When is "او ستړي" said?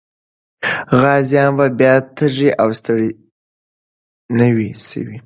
2.61-3.09